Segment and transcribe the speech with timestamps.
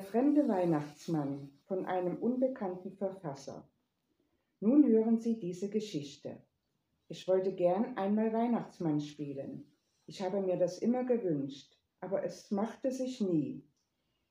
[0.00, 3.68] Der fremde Weihnachtsmann von einem unbekannten Verfasser.
[4.60, 6.38] Nun hören Sie diese Geschichte.
[7.08, 9.66] Ich wollte gern einmal Weihnachtsmann spielen.
[10.06, 13.62] Ich habe mir das immer gewünscht, aber es machte sich nie.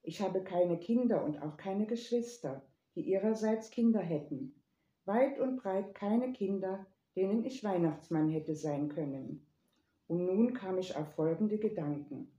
[0.01, 2.63] Ich habe keine Kinder und auch keine Geschwister,
[2.95, 4.55] die ihrerseits Kinder hätten.
[5.05, 9.45] Weit und breit keine Kinder, denen ich Weihnachtsmann hätte sein können.
[10.07, 12.31] Und nun kam ich auf folgende Gedanken.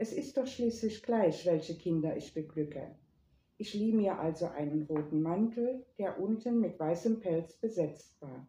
[0.00, 2.94] Es ist doch schließlich gleich, welche Kinder ich beglücke.
[3.56, 8.46] Ich lieh mir also einen roten Mantel, der unten mit weißem Pelz besetzt war.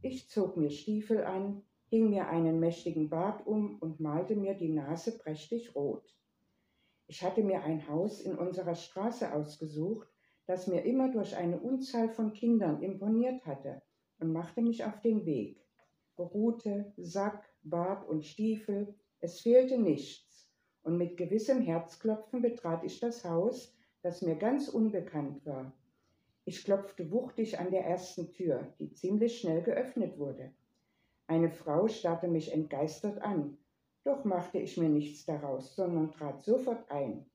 [0.00, 4.70] Ich zog mir Stiefel an, hing mir einen mächtigen Bart um und malte mir die
[4.70, 6.16] Nase prächtig rot.
[7.08, 10.08] Ich hatte mir ein Haus in unserer Straße ausgesucht,
[10.46, 13.82] das mir immer durch eine Unzahl von Kindern imponiert hatte
[14.18, 15.62] und machte mich auf den Weg.
[16.16, 20.29] Rute, Sack, Bart und Stiefel, es fehlte nichts,
[20.82, 25.72] und mit gewissem Herzklopfen betrat ich das Haus, das mir ganz unbekannt war.
[26.44, 30.52] Ich klopfte wuchtig an der ersten Tür, die ziemlich schnell geöffnet wurde.
[31.26, 33.58] Eine Frau starrte mich entgeistert an,
[34.04, 37.26] doch machte ich mir nichts daraus, sondern trat sofort ein.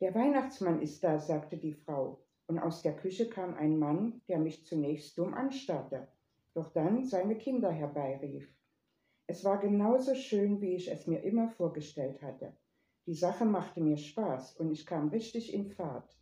[0.00, 4.38] Der Weihnachtsmann ist da, sagte die Frau, und aus der Küche kam ein Mann, der
[4.38, 6.06] mich zunächst dumm anstarrte,
[6.52, 8.46] doch dann seine Kinder herbeirief.
[9.26, 12.54] Es war genauso schön, wie ich es mir immer vorgestellt hatte.
[13.06, 16.16] Die Sache machte mir Spaß und ich kam richtig in Fahrt.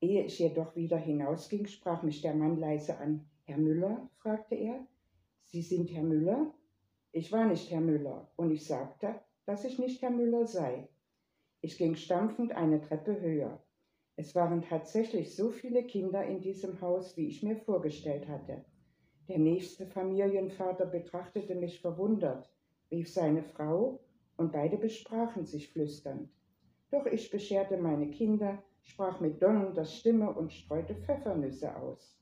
[0.00, 3.28] Ehe ich jedoch wieder hinausging, sprach mich der Mann leise an.
[3.44, 4.08] Herr Müller?
[4.16, 4.86] fragte er.
[5.44, 6.54] Sie sind Herr Müller?
[7.12, 10.88] Ich war nicht Herr Müller und ich sagte, dass ich nicht Herr Müller sei.
[11.60, 13.62] Ich ging stampfend eine Treppe höher.
[14.16, 18.64] Es waren tatsächlich so viele Kinder in diesem Haus, wie ich mir vorgestellt hatte.
[19.28, 22.50] Der nächste Familienvater betrachtete mich verwundert,
[22.90, 24.00] rief seine Frau
[24.36, 26.30] und beide besprachen sich flüsternd.
[26.90, 32.18] Doch ich bescherte meine Kinder, sprach mit donnernder Stimme und streute Pfeffernüsse aus.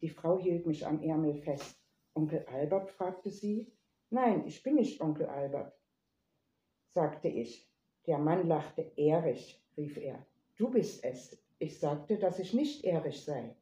[0.00, 1.78] Die Frau hielt mich am Ärmel fest.
[2.14, 2.90] Onkel Albert?
[2.90, 3.72] fragte sie.
[4.10, 5.76] Nein, ich bin nicht Onkel Albert,
[6.90, 7.68] sagte ich.
[8.06, 8.92] Der Mann lachte.
[8.96, 10.26] Erich, rief er.
[10.56, 11.42] Du bist es.
[11.58, 13.56] Ich sagte, dass ich nicht Erich sei.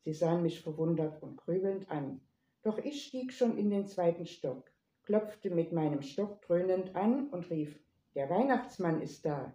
[0.00, 2.20] Sie sahen mich verwundert und grübelnd an.
[2.62, 4.73] Doch ich stieg schon in den zweiten Stock
[5.04, 7.78] klopfte mit meinem Stock dröhnend an und rief,
[8.14, 9.52] der Weihnachtsmann ist da.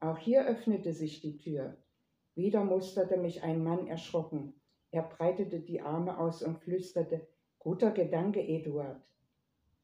[0.00, 1.76] Auch hier öffnete sich die Tür.
[2.34, 4.54] Wieder musterte mich ein Mann erschrocken.
[4.90, 7.26] Er breitete die Arme aus und flüsterte,
[7.58, 9.00] guter Gedanke, Eduard.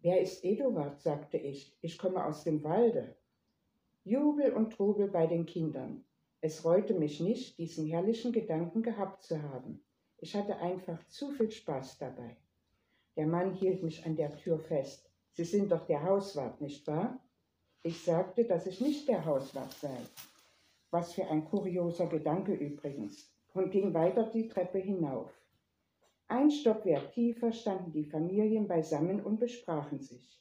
[0.01, 1.01] Wer ist Eduard?
[1.01, 1.77] sagte ich.
[1.81, 3.17] Ich komme aus dem Walde.
[4.05, 6.05] Jubel und Trubel bei den Kindern.
[6.41, 9.81] Es reute mich nicht, diesen herrlichen Gedanken gehabt zu haben.
[10.19, 12.37] Ich hatte einfach zu viel Spaß dabei.
[13.19, 15.11] Der Mann hielt mich an der Tür fest.
[15.33, 17.19] Sie sind doch der Hauswart, nicht wahr?
[17.83, 19.99] Ich sagte, dass ich nicht der Hauswart sei.
[20.93, 23.29] Was für ein kurioser Gedanke übrigens.
[23.55, 25.33] Und ging weiter die Treppe hinauf.
[26.29, 30.41] Ein Stockwerk tiefer standen die Familien beisammen und besprachen sich.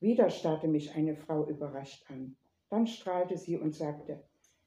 [0.00, 2.34] Wieder starrte mich eine Frau überrascht an.
[2.70, 4.22] Dann strahlte sie und sagte,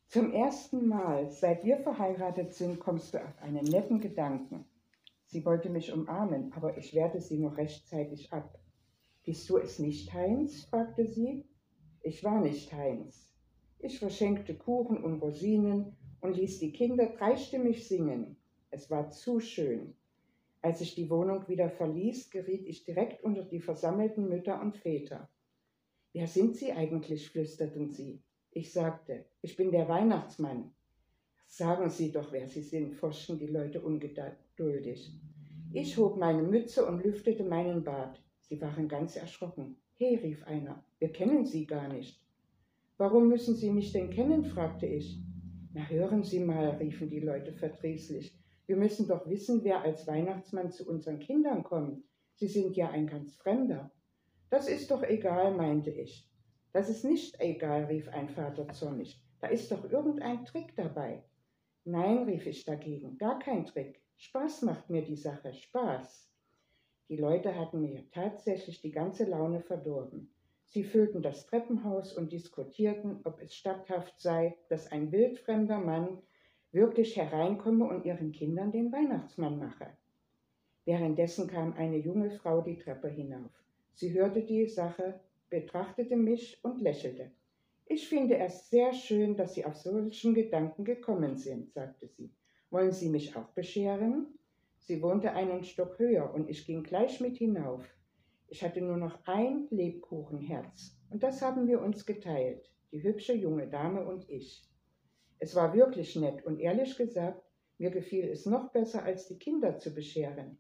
[0.08, 4.66] zum ersten Mal, seit wir verheiratet sind, kommst du auf einen netten Gedanken.
[5.34, 8.60] Sie wollte mich umarmen, aber ich wehrte sie noch rechtzeitig ab.
[9.24, 10.66] Bist du es nicht, Heinz?
[10.66, 11.44] fragte sie.
[12.04, 13.34] Ich war nicht Heinz.
[13.80, 18.38] Ich verschenkte Kuchen und Rosinen und ließ die Kinder dreistimmig singen.
[18.70, 19.96] Es war zu schön.
[20.62, 25.30] Als ich die Wohnung wieder verließ, geriet ich direkt unter die versammelten Mütter und Väter.
[26.12, 27.32] Wer sind Sie eigentlich?
[27.32, 28.22] flüsterten sie.
[28.52, 30.76] Ich sagte, ich bin der Weihnachtsmann.
[31.56, 35.12] Sagen Sie doch, wer Sie sind, forschten die Leute ungeduldig.
[35.72, 38.20] Ich hob meine Mütze und lüftete meinen Bart.
[38.40, 39.78] Sie waren ganz erschrocken.
[39.94, 42.20] He, rief einer, wir kennen Sie gar nicht.
[42.98, 44.46] Warum müssen Sie mich denn kennen?
[44.46, 45.22] fragte ich.
[45.74, 48.36] Na hören Sie mal, riefen die Leute verdrießlich.
[48.66, 52.04] Wir müssen doch wissen, wer als Weihnachtsmann zu unseren Kindern kommt.
[52.34, 53.92] Sie sind ja ein ganz Fremder.
[54.50, 56.28] Das ist doch egal, meinte ich.
[56.72, 59.22] Das ist nicht egal, rief ein Vater zornig.
[59.40, 61.22] Da ist doch irgendein Trick dabei.
[61.86, 64.02] Nein, rief ich dagegen, gar kein Trick.
[64.18, 66.30] Spaß macht mir die Sache, Spaß.
[67.10, 70.34] Die Leute hatten mir tatsächlich die ganze Laune verdorben.
[70.66, 76.22] Sie füllten das Treppenhaus und diskutierten, ob es statthaft sei, dass ein wildfremder Mann
[76.72, 79.88] wirklich hereinkomme und ihren Kindern den Weihnachtsmann mache.
[80.86, 83.52] Währenddessen kam eine junge Frau die Treppe hinauf.
[83.94, 85.20] Sie hörte die Sache,
[85.50, 87.32] betrachtete mich und lächelte.
[87.96, 92.32] Ich finde es sehr schön, dass Sie auf solchen Gedanken gekommen sind, sagte sie.
[92.72, 94.34] Wollen Sie mich auch bescheren?
[94.80, 97.86] Sie wohnte einen Stock höher und ich ging gleich mit hinauf.
[98.48, 103.68] Ich hatte nur noch ein Lebkuchenherz und das haben wir uns geteilt, die hübsche junge
[103.68, 104.68] Dame und ich.
[105.38, 107.44] Es war wirklich nett und ehrlich gesagt,
[107.78, 110.58] mir gefiel es noch besser, als die Kinder zu bescheren.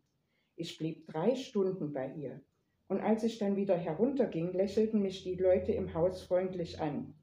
[0.55, 2.43] Ich blieb drei Stunden bei ihr
[2.89, 7.15] und als ich dann wieder herunterging, lächelten mich die Leute im Haus freundlich an.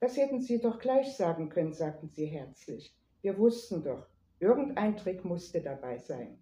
[0.00, 2.94] Das hätten Sie doch gleich sagen können, sagten sie herzlich.
[3.20, 4.06] Wir wussten doch,
[4.38, 6.38] irgendein Trick musste dabei sein.